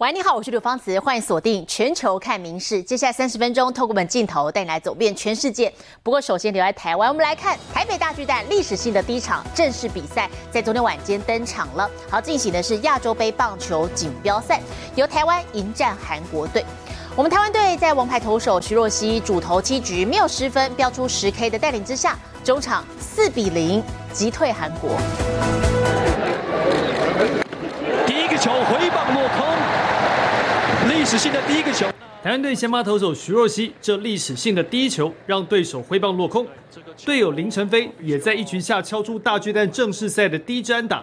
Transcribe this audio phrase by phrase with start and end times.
[0.00, 2.82] 喂，你好，我是刘芳慈，欢迎锁定全球看名事。
[2.82, 5.70] 接下来三十分钟，透过我们镜头带你来走遍全世界。
[6.02, 11.86] 不过首先留在台湾，我们来看台北大巨蛋历史性的第一场正式比赛，在昨天晚间登场了。
[12.08, 14.62] 好，进行的是亚洲杯棒球锦标赛，
[14.94, 16.64] 由台湾迎战韩国队。
[17.14, 23.82] 我们台湾队在王牌投手徐若曦主投七局没有失分，标出十 K 的带领之下，中场四比零
[24.14, 24.92] 击退韩国。
[28.06, 29.59] 第一个球回棒落空。
[31.00, 31.86] 历史性的第一个球，
[32.22, 36.46] 台湾队先发投手徐若曦这历史性的第一球让对手挥棒落空，
[37.06, 41.02] 队友林晨飞也在一局下敲出大巨蛋正式赛的第一支安打。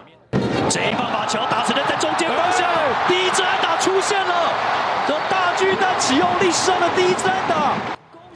[0.70, 2.70] 这一棒把球打成了在中间方向，
[3.08, 4.52] 第一支安打出现了，
[5.08, 7.76] 这大巨蛋启用历史上的第一支安打。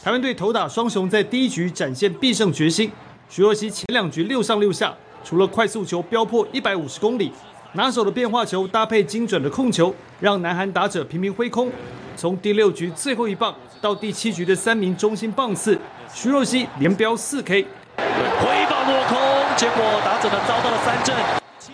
[0.02, 2.90] 台湾队投打双雄在第一局展现必胜决心，
[3.28, 7.30] 徐若曦前两局六上六下，除了快速球飙破一百五十公里。
[7.74, 11.70] 拿手的变化球搭配精准的控球，让南韩打者频频挥空。
[12.14, 15.78] 从第六局最后一棒到第七局的三名中心棒次，
[16.12, 17.62] 徐若曦连飙四 K，
[17.96, 19.16] 挥棒落空，
[19.56, 21.16] 结果打者呢遭到了三振。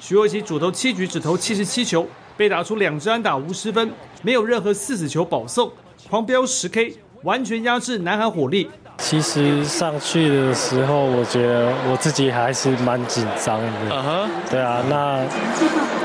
[0.01, 3.91] 徐若曦主投七局只投七十七球，被打出两支安打无失分，
[4.23, 5.69] 没有任何四死球保送，
[6.09, 8.71] 狂飙十 K，完全压制南韩火力。
[8.99, 13.71] 其实上去的时候，我觉得我自己还是蛮紧张的。
[13.91, 15.21] 嗯哼，对啊，那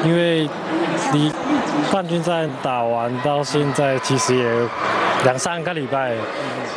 [0.08, 0.48] 因为
[1.12, 1.32] 离
[1.92, 4.46] 冠军战打完到现在，其实也
[5.26, 6.16] 两三个礼拜，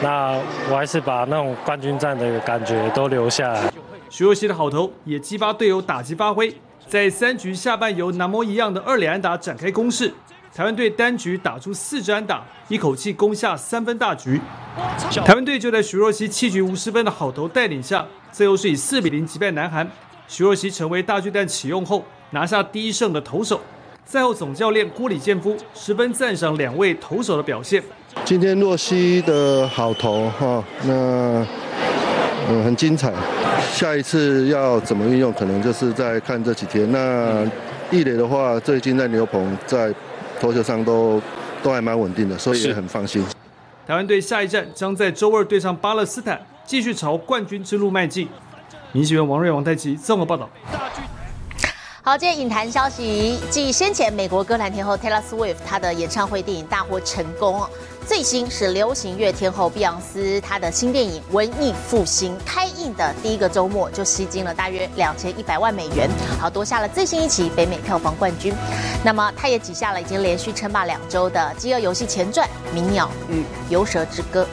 [0.03, 0.37] 那
[0.71, 3.71] 我还是把那种冠军战的感觉都留下来。
[4.09, 6.53] 徐若曦的好投也激发队友打击发挥，
[6.89, 10.13] 在三局下半由南模一样的二连安打展开攻势。
[10.57, 14.41] 台湾队单局打出四支安打，一口气攻下三分大局。
[15.23, 19.87] 台湾队就在徐若曦七局无失分的好投带领下，最后是以四比零击败南韩。
[20.27, 23.61] 徐若曦成为大巨蛋启用后拿下第一胜的投手。
[24.07, 27.83] 赛后总教练郭李建夫十分赞赏两位投手的表现。
[28.25, 31.47] 今天若曦的好投哈，那
[32.49, 33.13] 嗯很精彩。
[33.75, 36.91] 下一次要怎么运用，可能就是在看这几天。
[36.91, 37.45] 那
[37.91, 39.93] 易磊的话，最近在牛棚在。
[40.41, 41.21] 投球上都
[41.63, 43.25] 都还蛮稳定的，所以也很放心。
[43.87, 48.29] 台湾队下一站将在周二对上巴勒斯坦，继续朝冠军之路迈进。
[48.93, 50.49] 明星员王瑞、王太极综合报道。
[52.03, 57.67] 好，今天影坛消息，继先前美国歌坛天后 Taylor Swift 她的演唱会电影大获成功。
[58.07, 66.09] 最新是流行乐天后碧昂斯，她的新电影《文艺复兴》开映的第一个周末就吸金了大约两千一百万美元，
[66.41, 68.55] 好夺下了最新一期北美票房冠军。
[69.05, 74.45] 那么，她也挤下了已经连续称霸两周的《饥饿游戏》前传《鸣鸟与游蛇之歌》。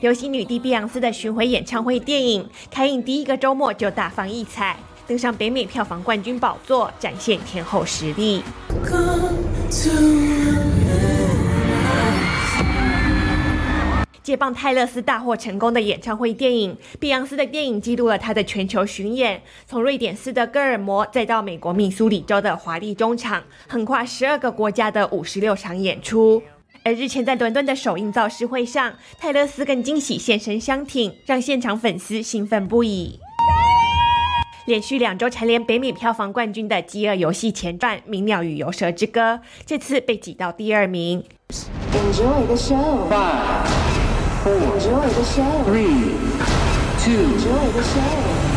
[0.00, 4.74] 流行女帝碧昂斯的巡回演唱会电影开映第一个周末就大放异彩，
[5.06, 8.42] 登上北美票房冠军宝座，展现天后实力。
[14.22, 26.42] 接棒泰勒斯大获成功的演唱会电影，碧昂斯的电影记录了她的全球巡演，从瑞典斯德哥尔摩再到美国密苏里州的华丽中场，横跨十二个国家的五十六场演出。
[26.82, 33.18] 而日前在伦敦的首映造势会上泰勒斯更惊喜现身相挺让现场粉丝兴奋不已。
[34.66, 41.24] 连续两周蝉联北美票房冠军的饥饿游戏前传鸣鸟与游蛇之歌这次被挤到第二名。
[41.92, 43.08] Enjoy the show.
[43.08, 43.80] Five
[44.46, 45.64] enjoy the show.
[45.64, 46.14] Three
[47.02, 48.50] two joy the show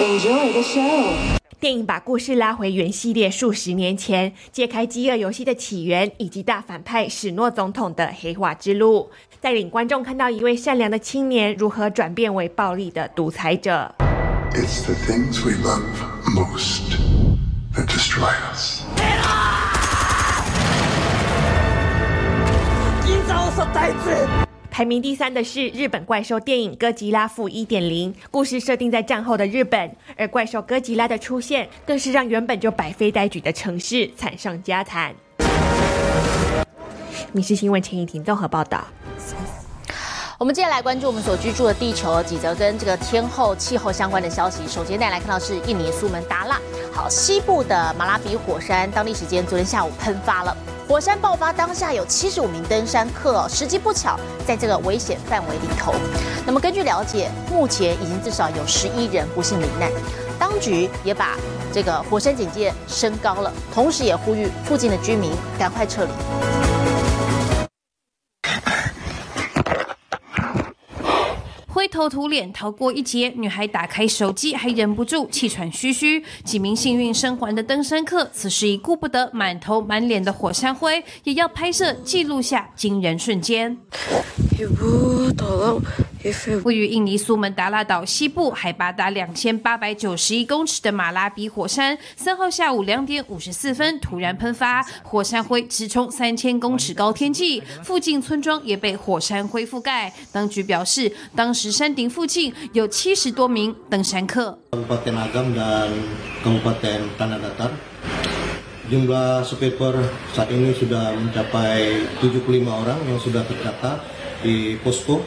[0.00, 1.39] enjoy the show.
[1.60, 9.10] 电影把故事拉回原系列数十年前，揭开饥饿游戏的起源以及大反派史诺总统的黑化之路，
[9.42, 13.94] 带领观众看到一位善良的青年如何转变为暴力的独裁者。
[14.54, 15.82] It's the things we love
[16.34, 16.96] most
[17.76, 18.80] that destroy us。
[23.04, 24.49] 今早所带子。
[24.70, 35.12] 排名第三的是日本怪兽电影《哥吉拉负一点零》，故事设定在战后的日本，而怪兽哥吉拉的出现，更是让原本就百废待举的城市惨上加惨。
[37.32, 38.84] 《民事新闻》前一庭综合报道。
[40.38, 44.66] 我们接下来关注我们所居住的地球几则跟这个天候、气候相关的消息。
[44.66, 46.58] 首先带来看到是印尼苏门答腊，
[46.92, 50.56] 好，西部的马拉比火山，当地时间昨天下午喷发了。
[50.90, 55.94] 火山爆发当下有七十五名登山客，时机不巧在这个危险范围里头。
[56.44, 59.88] 那么根据了解，目前已经至少有十一人不幸罹难，
[60.36, 61.36] 当局也把
[61.72, 66.69] 这个火山警戒升高了，同时也呼吁附近的居民赶快撤离。
[71.80, 76.22] 灰头土脸逃过一劫，女孩打开手机还忍不住气喘吁吁。
[76.44, 83.78] 几名幸运生还的登山客，此时已顾不得满头满脸的火山灰，也要拍摄记录下惊人瞬间。
[86.64, 100.12] 位于印尼苏门答腊岛西部，海拔达两千八百九十一公尺的马拉比火山，三号下午两点五十四分突然喷发，火山灰直冲三千公尺高天际，附近村庄也被火山灰覆盖。
[100.30, 104.58] 当局表示，当时山顶附近有七十多名登山客。
[108.90, 109.94] Jumlah speaker
[110.34, 114.02] saat ini sudah mencapai 75 orang yang sudah terdata
[114.42, 115.20] di posko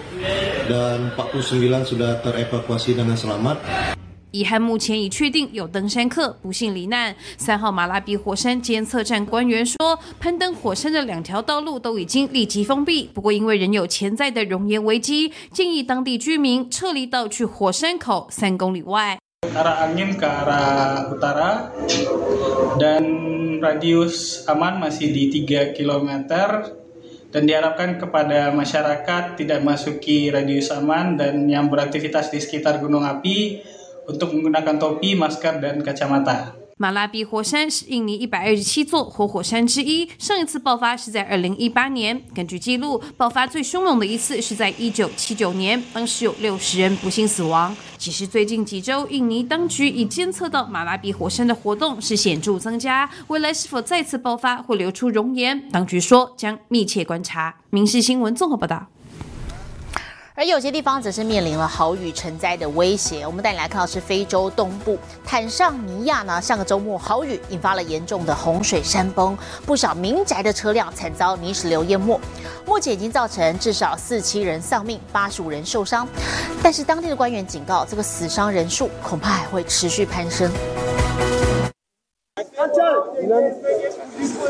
[0.69, 3.57] dan 49 sudah terevakuasi dengan selamat.
[4.33, 7.15] 遗憾，目前已确定有登山客不幸罹难。
[7.38, 19.19] 三号马拉比火山监测站官员说，攀登火山的两条道路都已经立即封闭，不过因为仍有潜在的熔岩危机，建议当地居民撤离到去火山口三公里外。
[19.54, 21.69] arah angin ke arah utara
[22.80, 23.06] dan
[23.62, 26.10] radius aman masih di 3 km
[27.34, 33.66] dan diharapkan kepada masyarakat tidak masuki radius aman dan yang beraktivitas di sekitar gunung api
[34.06, 36.62] untuk menggunakan topi, masker, dan kacamata.
[36.78, 42.20] 马拉比火山是印尼一百二十七座活火山之一，上一次爆发是在二零一八年。
[42.34, 47.75] 根据记录，爆发最凶猛的一次是在一九七九年，当时有六十人不幸死亡。
[48.00, 57.56] 其实最近几周，印尼当局已监测到马拉比火山的活动是显著增加，未来是否再次爆发或流出熔岩，当局说将密切观察。
[57.70, 58.88] 民事新闻综合报道。
[60.36, 63.24] 而有些地方则是面临了豪雨成灾的威胁。
[63.24, 72.20] 我们带你来看到是非洲东部坦桑尼亚呢，上个周末豪雨引发了严重的洪水山崩，不少民宅的车辆惨遭泥石流淹没。
[72.66, 76.08] 目前已经造成至少四七人丧命，八十五人受伤。
[76.64, 80.52] 但是当地的官员警告，这个死伤人数恐怕还会持续攀升。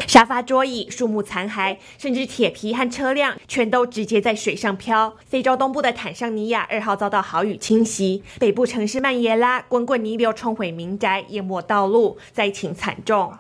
[0.08, 5.14] 沙发、桌椅、树木残骸，甚至铁皮和车辆，全都直接在水上漂。
[5.26, 13.34] 非洲东部的坦桑尼亚二号遭到豪雨侵袭，北部城市曼耶拉滚滚泥流冲毁民宅，淹没道路，灾情惨重。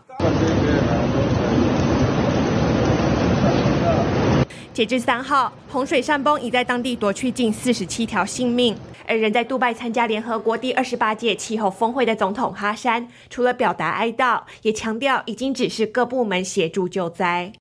[4.74, 8.76] 截至三号洪水山崩已在当地夺去近四十七条性命。
[9.08, 17.52] 而人在杜拜参加联合国第二十八届气候峰会的总统哈山除了表达哀悼也强调已经指示各部门协助救灾。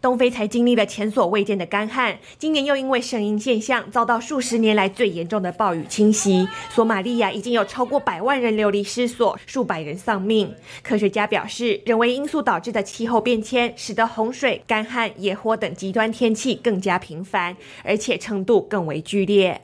[0.00, 6.46] 东非才经历了前所未见的干旱，今年又因为声音现象遭到数十年来最严重的暴雨侵袭。
[6.70, 10.54] 索马利亚已经有超过百万人流离失所，数百人丧命。
[10.82, 19.62] 科学家表示，人为因素导致的气候变迁，使得洪水、干旱、野火等极端天气更加频繁，而且程度更为剧烈。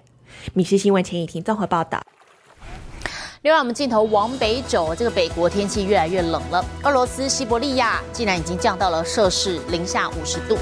[0.55, 2.02] 米氏新闻钱以婷综合报道。
[3.42, 6.64] 另外，我们镜头往北走，这个北国天气越来越冷了。
[6.84, 10.56] 俄罗斯西伯利亚竟然已经降到了摄氏零下五十度，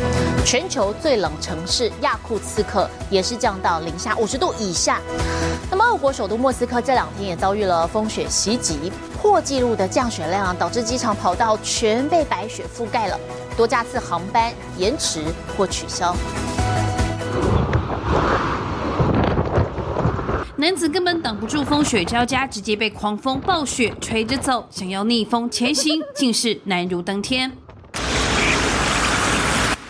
[0.46, 4.98] 全球最冷城市亚库茨克也是降到零下五十度以下。
[5.70, 8.90] 那么，俄国首都莫斯科这两天也遭遇了风雪袭击，
[9.20, 13.20] 破纪录的降雪量导致机场跑道全被白雪覆盖了，
[13.58, 15.22] 多架次航班延迟
[15.54, 16.16] 或取消。
[20.60, 27.50] 男子根本挡不住风雪交加，直接被狂风暴雪吹着走，想要逆风前行，竟是难如登天。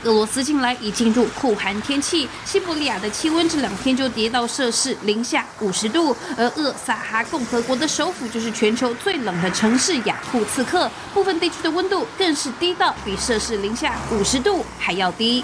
[0.05, 15.43] 俄罗斯近来已进入酷寒天气，西伯利亚的气温这两天就跌到摄氏零下五十度，而厄萨哈共和国的首府就是全球最冷的城市雅库茨克，部分地区的温度更是低到比摄氏零下五十度还要低。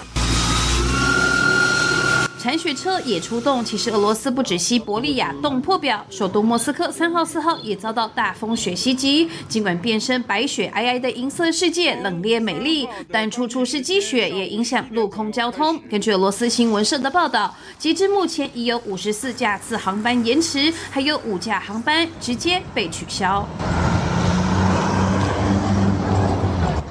[2.47, 3.65] 铲雪车也出动。
[3.65, 9.29] 其实俄罗斯不止西伯利亚冻破表，首都莫斯科三号、四号也遭到大风雪袭击。
[9.49, 15.77] 尽管变身白雪皑皑的银色世界冷冽美丽，但处处是积雪，也影响陆空交通。
[15.91, 23.45] 根据俄罗斯新闻社的报道，截至目前已有五十四架次航班延迟，还有五架航班直接被取消。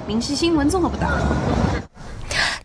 [0.05, 1.07] 民事新闻综合报道。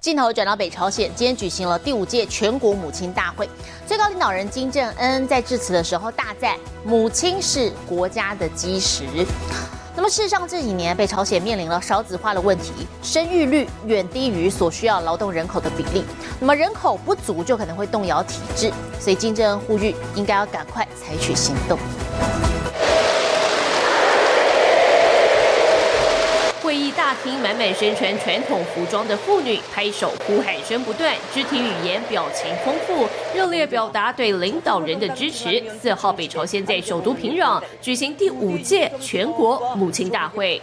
[0.00, 3.47] 镜头转到北朝鲜，今天举行了第五届全国母亲大会。
[3.87, 9.04] 最高领导人金正恩在致辞的时候大赞母亲是国家的基石。
[9.95, 16.02] 那么事实上这几年北朝鲜面临了少子化的问题，生育率远低于所需要劳动人口的比例。
[16.38, 21.78] 那么人口不足就可能会动摇体制，所以金正恩呼吁应该要赶快采取行动。
[27.11, 35.61] 大厅，满满身穿传统服装的妇女拍手呼喊声不断，肢体语言表情丰富，热烈表达对领导人的支持。
[35.83, 40.62] 四号，北朝鲜在首都平壤举行第五届全国母亲大会。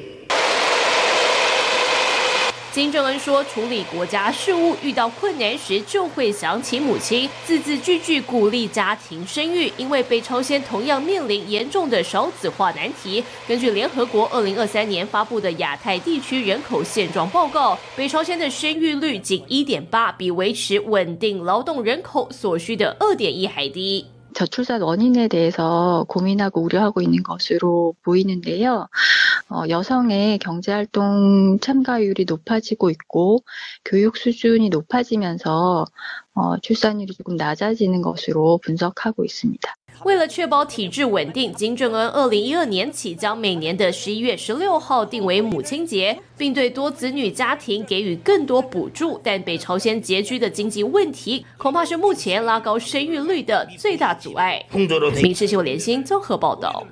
[2.75, 9.71] 金正恩说：“处理国家事务遇到困难时，就会想起母亲，字字句句鼓励家庭生育。
[9.77, 13.21] 因为北朝鲜同样面临严重的少子化难题。
[13.45, 28.88] 根据联合国二零二三年发布的亚太地区人口现状报告，北朝鲜的生育率仅一点八，比维持稳定劳动人口所需的二点一还低。” 저출산 원인에 대해서 고민하고 우려하고 있는 것으로 보이는데요.
[29.48, 33.44] 어, 여성의 경제활동 참가율이 높아지고 있고
[33.84, 35.84] 교육 수준이 높아지면서
[36.34, 39.74] 어, 출산율이 조금 낮아지는 것으로 분석하고 있습니다.
[40.04, 49.20] 为了确保体制稳定，金正恩二零一二年起将每年的十一月十六号定为母亲节，并对多子女家庭给予更多补助。
[49.24, 54.64] 但北朝鲜拮据的经济问题，恐怕是目前拉高生育率的最大阻碍。
[54.70, 56.86] 民事新闻联新综合报道。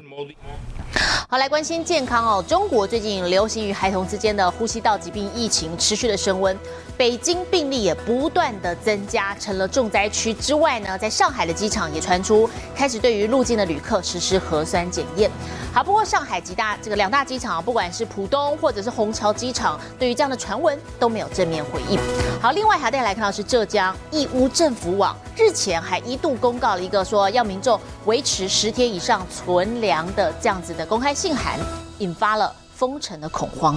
[1.28, 2.44] 好，来关心健康哦。
[2.46, 6.56] 中国最近流行于孩童之间的呼吸道疾病疫情持续的升温。
[6.96, 10.32] 北京病例也不断的增加，成了重灾区。
[10.32, 15.31] 之外呢，在上海的机场也传出开始对于入境的旅客实施核酸检验。
[15.73, 21.99] 好，不过上海几大这个两大机场，不管是浦东或者是虹桥机场，对于这样的传闻都没有正面回应。
[22.41, 31.59] 好，另外还带来看到是浙江义乌政府网日前还一度公告了一个说要民众维持十天以上存粮的这样子的公开信函，
[31.99, 33.77] 引发了封城的恐慌。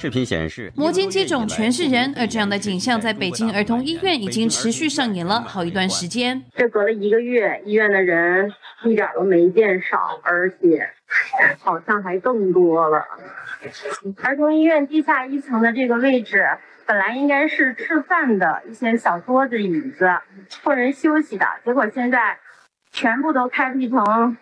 [0.00, 6.42] 视频显示，魔晶接种全是人，而这样的景象在北京儿童医院已经持续上演了好一段时间。
[6.54, 8.50] 这隔了一个月，医院的人
[8.84, 10.88] 一点都没见少，而且
[11.58, 13.04] 好像还更多了。
[14.22, 16.46] 儿童医院地下一层的这个位置，
[16.86, 20.10] 本来应该是吃饭的一些小桌子、椅子，
[20.64, 22.38] 供人休息的，结果现在
[22.90, 24.38] 全部都开辟成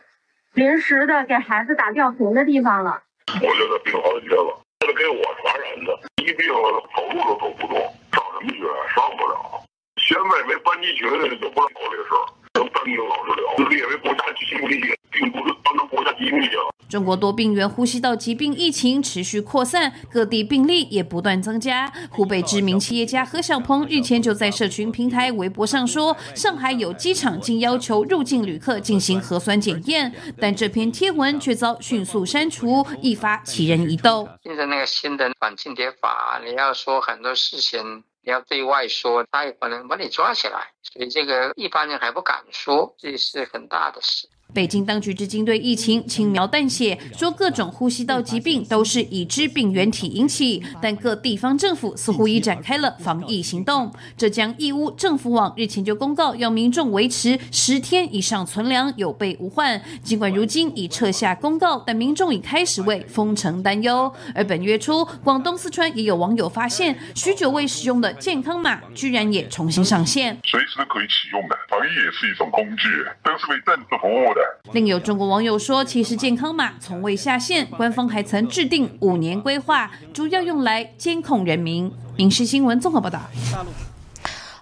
[0.55, 3.03] 临时的给孩子打吊瓶的地方了。
[3.27, 4.63] 我觉得病好几天了。
[4.89, 7.77] 是给我传染的，一病了走路都走不动，
[8.11, 8.65] 上什么学
[8.95, 9.63] 上不了。
[9.99, 14.98] 现在没班级群的就不让搞这事儿，等班级老师聊，列为国家机密，并
[15.31, 16.75] 不是当成国家机密了。
[16.89, 21.93] 中国多病源呼吸道疾病疫情持续扩散，各地病例也不断增加。
[22.11, 30.11] 湖北知名企业家何小鹏日前就在社群平台微博上说，上海有机场竟要求入境旅客进行核酸检验，
[30.41, 34.27] 但这篇贴文却遭迅速删除，一发奇人疑窦。
[34.43, 44.27] 现在那个新的反间谍法，你要说很多事情，你要对外说，他有可能把你抓起来，所以这个一般人还不敢说，这是很大的事。
[44.55, 53.93] 北京当局至今对疫情轻描淡写，说各种呼吸道疾病都是已知病原体引起，但各地方政府似乎已展开了防疫行动。
[54.17, 59.81] 浙江义乌政府网日前就公告，要民众维持十天以上存粮，有备无患。
[60.03, 64.13] 尽管如今已撤下公告，但民众已开始为封城担忧。
[64.35, 72.89] 而本月初，广东四川也有网友发现，许久未使用的健康码居然也重新上线，随时可以启用的，防疫也是一种工具，
[73.23, 74.35] 都是为政治服务
[74.73, 81.91] 另有中国网友说，其实健康码从未下线，官方还曾制定五年规划，主要用来监控人民。
[82.17, 83.21] 影视新闻综合报道。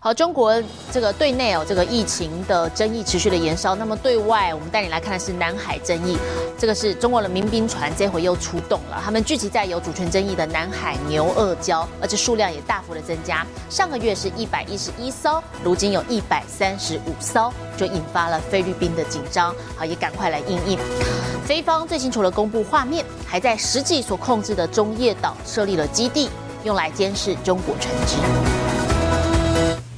[0.06, 0.54] 好，中国
[0.92, 3.74] 这个对内哦，这个疫情的争议持续的延烧。
[3.74, 6.16] 那么对外，我们带你来看的是南海争议。
[6.56, 13.44] 这个是中国的民兵船这回又出动了，他们聚集在有主权争议的南海牛二礁，而且数量也大幅的增加。
[13.68, 19.52] 上个月是一百一十一艘，如今有一百三十五艘，就引发了菲律宾的紧张。
[19.74, 20.78] 好，也赶快来应应。
[21.44, 26.30] 菲方最新除了公布画面，还在实际所控制的中叶岛设立了基地，
[26.62, 28.85] 用来监视中国船只。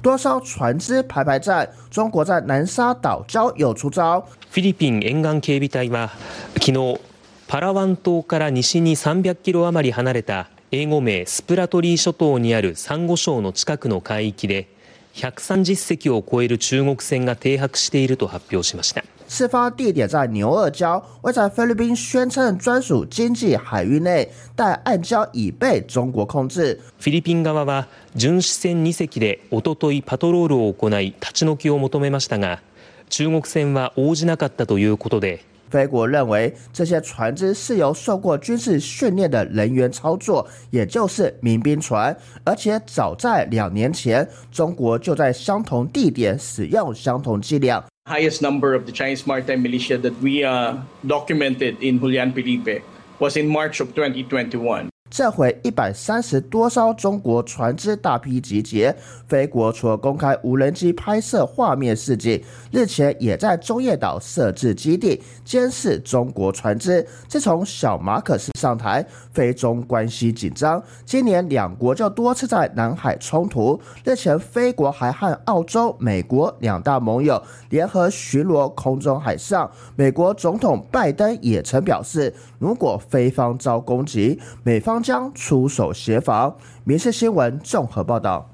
[0.08, 4.24] 多艘船只排排站，中国在南沙岛礁有出招。
[4.50, 6.10] フィリピン沿岸警備隊は
[6.54, 6.98] 昨日
[7.46, 14.68] パラワン島から西に300キロ余り離れた英語名スプラトリー諸島にあるサンゴ礁の近くの海域で
[15.12, 19.04] 130隻を超える中国船が停泊していると発表しました。
[19.28, 26.80] 事发地点在牛二礁，位在菲律宾宣称专属经济海域内，但暗礁已被中国控制。
[26.98, 32.62] フィリピン側は巡視船2隻でおとといパトロールを行い立ち退きを求めましたが、
[33.10, 35.44] 中国船は応じなかったということで。
[35.70, 47.84] 菲国认为这些船只是由受过军事训练的人员操作，也就是民兵船，而且早在两年前，中国就在相同地点使用相同剂量。
[48.08, 50.74] highest number of the Chinese maritime militia that we uh,
[51.06, 52.82] documented in Julian Felipe
[53.18, 54.88] was in March of 2021.
[55.10, 58.94] 这回一百三十多艘中国船只大批集结，
[59.26, 67.06] 菲国除了公开无人机拍摄画面示警，日前也在中业岛设置基地监视中国船只。
[67.26, 73.80] 自从小马可斯上台，菲中关系紧张，今年两国就多次在南海冲突。
[74.04, 79.70] 日前，菲国还和澳洲、美国两大盟友联合巡逻空中海上。
[79.96, 84.98] 美国总统拜登也曾表示，如果菲方遭攻击，美方。
[85.08, 86.54] 将出手协防。
[86.84, 88.46] 民事新闻综合报道。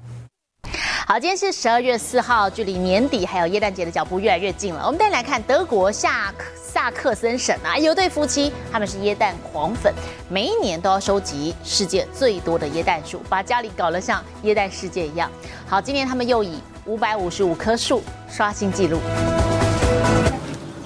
[1.05, 4.85] 好，今天是十二月四号，距离年底还有耶诞节的脚步越来越近了。
[4.85, 9.93] 我们再来看德国夏萨克森省啊，有对夫妻，他们是耶诞狂粉，
[10.29, 15.29] 每一年都要收集世界最多的耶诞树，把家里搞得像耶诞世界一样。
[15.67, 18.97] 好，今年他们又以五百五十五棵树刷新纪录。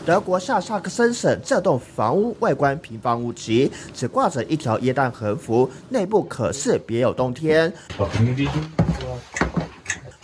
[0.09, 7.71] 德国下萨克森省这栋房屋外观平房无奇，只挂着一条耶诞横幅，内部可是别有洞天。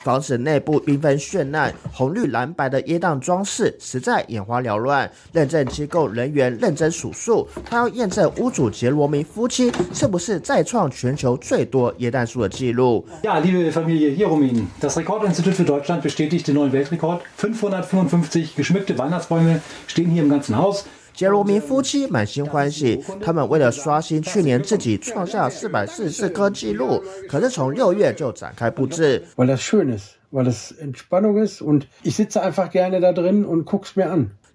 [0.06, 5.10] 房子内部缤纷绚烂，红绿蓝白的椰蛋装饰实在眼花缭乱。
[5.34, 13.04] 认证机构人员认真数数，他要验证屋主杰罗明夫妻是不是再创全球最多椰蛋树的纪录。
[13.24, 17.22] Ja, liebe Familie Jeromin, das Rekordinstitut für Deutschland bestätigt den neuen Weltrekord.
[17.38, 20.86] 555 geschmückte Weihnachtsbäume stehen hier im ganzen Haus.
[21.16, 29.24] 杰罗明夫妻满心欢喜，他们为了刷新去年自己创下四百四十四颗纪录，可是从六月就展开布置。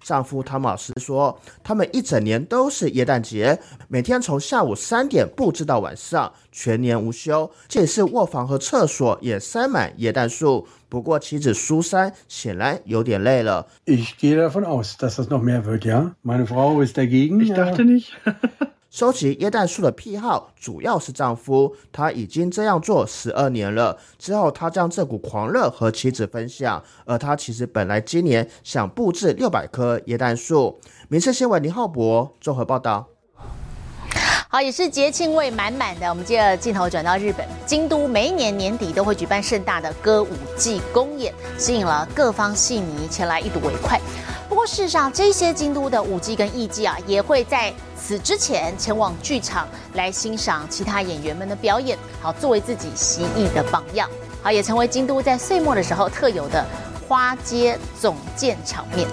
[0.03, 7.49] 丈夫汤姆老师说：“他们一整年都是耶诞节，每天从下午三点布置到晚上，全年无休。
[7.67, 10.67] 这也是卧房和厕所也塞满耶诞树。
[10.89, 16.15] 不过妻子苏珊显然有点累了。” Ich gehe davon aus, dass das noch mehr wird, ja.
[16.23, 17.39] Meine Frau ist dagegen.
[17.39, 18.13] Ich dachte nicht.
[18.91, 23.97] 收集椰蛋树的癖好主要是丈夫，他已经这样做十二年了。
[24.19, 30.77] 之后，他将这股狂热和妻子分享，而他其实本来今年想布置六百棵椰蛋树。
[31.07, 33.07] 民生新闻林浩博综合报道。
[34.49, 36.09] 好，也是节庆味满满的。
[36.09, 40.27] 我们接着镜头转到日本京都，每一年年底都会举办盛大的歌舞
[40.57, 43.97] 伎公演，吸引了各方戏迷前来一睹为快。
[44.49, 47.73] 不过，事实上，这些京都的舞伎跟艺伎啊，也会在
[48.11, 54.09] 此之前前往剧场来欣赏其他演员们的表演，好作为自己习艺的榜样。
[54.43, 56.61] 好，也成为京都在岁末的时候特有的
[57.07, 59.07] 花街总见场面。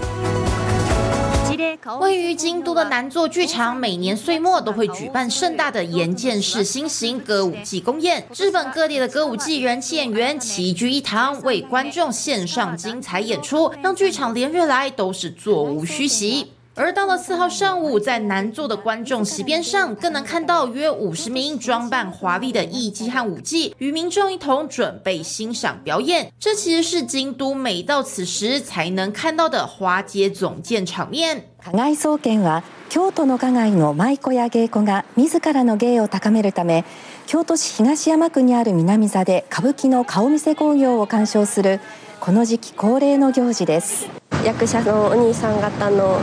[2.01, 8.27] 位于京都的南座剧场，每年岁末都会举办盛大的岩见式新型歌舞伎公演。
[8.35, 16.51] 日本各地的歌舞伎人气演员齐聚一堂，为观众献上精彩演出，让剧场连日来都是座无虚席。
[16.78, 26.32] 而到了四号上午，在南座的观众席边上，更能看到约五十名装扮华丽的艺伎和舞伎，与民众一同准备欣赏表演。
[26.40, 31.44] 这其实是京都每到此时才能看到的花街总见场面。
[31.62, 36.84] 加害総研は京都の加害の舞妓や芸妓が自らの芸を高めるため
[37.26, 41.80] 京都市東山区にある南座で歌舞伎の顔見世興行を鑑賞する
[42.20, 44.08] この時期恒例の行事です
[44.44, 46.18] 役者のお兄さん方の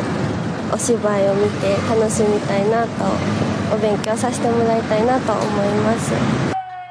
[0.74, 2.90] お芝居を見て楽しみたいなと
[3.74, 6.14] お勉強させてもらいたいなと思います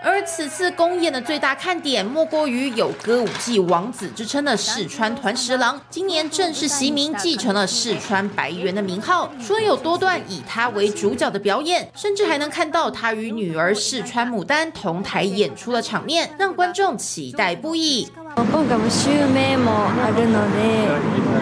[0.02, 9.30] 而此次公演的最大看点，莫过于有歌舞伎王子之称的四川团十郎，今年正式袭名，继承了四川白猿的名号。
[9.46, 18.08] 除了有多段以他为主角的表演，甚至还能看到他与女儿四川牡丹同台演出的场面，让观众期待不已。
[18.36, 20.88] 今回も襲名もあるので、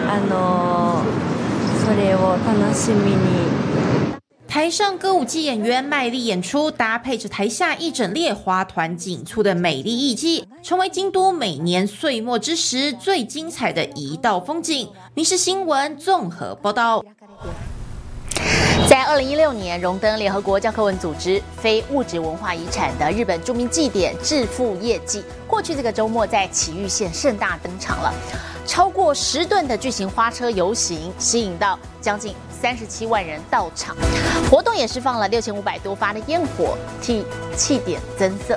[0.09, 0.92] あの
[1.83, 3.49] それを楽しみに。
[4.47, 14.89] 台上歌舞伎演员卖力演出，搭配着台下一整列花团锦簇的美丽艺伎，成为京都每年岁末之时最精彩的一道风景。
[15.13, 17.05] 民事新闻综合报道。
[18.94, 28.14] 在二零一六年荣登联合国教科文组织非物质文化遗产的日本著名祭典致富业绩，过去这个周末在埼玉县盛大登场了，
[28.64, 33.96] 超过十吨的巨型花车游行，吸引到将近三十七万人到场。
[34.48, 37.26] 活动也释放了六千五百多发的烟火，替
[37.56, 38.56] 祭典增色。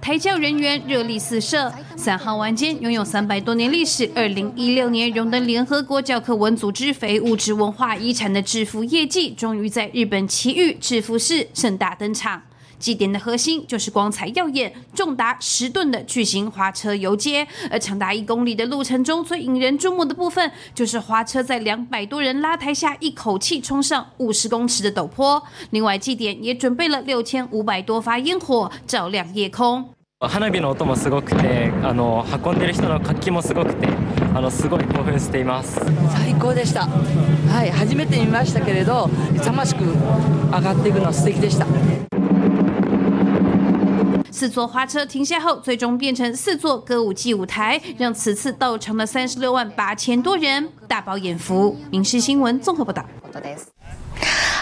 [0.00, 1.72] 台教人员热力四射。
[1.96, 12.42] 三号晚间，拥有三百多年历史、二零一六年荣登联合国教科文组织非物质文化遗产的制服业绩，终于在日本奇遇制服市盛大登场。
[12.79, 25.41] 祭典的核心就是光彩耀眼、重达十吨的巨型花车游街，而长达一公里的路程中，最引人注目的部分就是花车在两百多人拉抬下，一口气冲上五十公尺的陡坡。
[25.71, 29.85] 另外，祭典也准备了六千五百多发烟火，照亮夜空。
[30.21, 33.87] 花火の音もすごくて、あの運んでる人の活気もすごくて、
[34.33, 35.79] あのすごい興奮しています。
[36.09, 36.87] 最高でした。
[37.51, 41.67] はい、初めて見ましたけれど、勇ましく上がっていくの素敵でした。
[44.40, 51.76] 四座花车停下后，最终变成四座歌舞伎舞台，让此次到场的三十六万八千多人大饱眼福。
[51.90, 53.04] 民事新闻综合报道。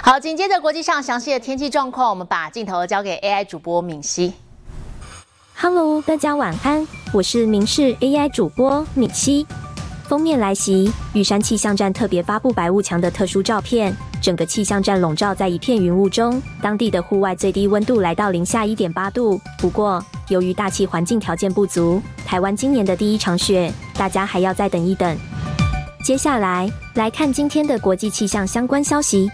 [0.03, 4.33] 好，紧接着国际上详细的天气状况，我们把镜头交给 AI 主播敏熙。
[5.55, 9.47] Hello，大家晚安，我是明视 AI 主播敏熙。
[10.09, 19.39] 封面来袭，玉山气象站特别发布白雾墙的特殊照片，整个气象站笼罩在一片云雾中，当地的户外最低温度来到零下一点八度。
[19.59, 25.15] 不过，由于大气环境条件不足，台湾今年的第一场雪，大家还要再等一等。
[26.03, 29.31] 接下来来看今天的国际气象相关消息，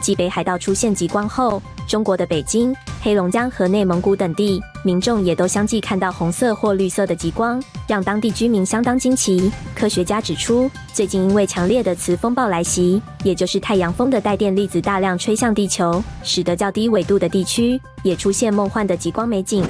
[0.00, 2.74] 继北海道出现极光后，中国的北京。
[3.02, 9.50] 黑龙江和内蒙古等地民众也都相继看到红色或绿色的极光，让当地居民相当惊奇。
[9.74, 19.64] 科学家指出，最近因为强烈的磁风暴来袭，也就是太阳风的带电粒子大量吹向地球，使得较低纬度的地区也出现梦幻的极光美景。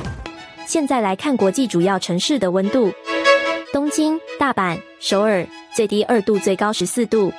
[0.66, 2.90] 现在来看国际主要城市的温度：
[3.72, 7.30] 东京、大阪、首尔最低二度，最高十四度；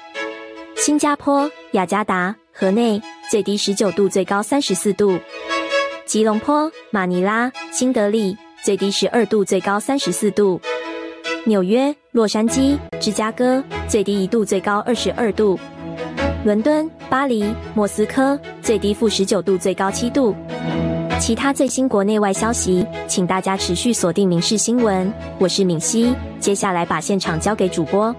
[0.76, 5.20] 新加坡、雅加达、河内最低十九度，最高三十四度。
[6.06, 10.58] 吉隆坡、马尼拉、新德里最低十二度，最高三十四度；
[11.46, 15.60] 纽约、洛杉矶、芝加哥最低一度，最高二十二度；
[16.46, 20.34] 伦敦、巴黎、莫斯科最低负十九度，最高七度。
[21.20, 25.06] 其他最新国内外消息，请大家持续锁定《民事新闻》。
[25.38, 28.16] 我是敏熙，接下来把现场交给主播。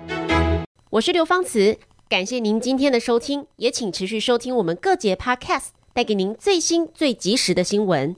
[0.91, 1.75] 我是刘芳慈，
[2.09, 5.67] 感谢您今天的收听，也请持续收听我们各节 Podcast。
[5.93, 8.17] 带给您最新最及时的新闻。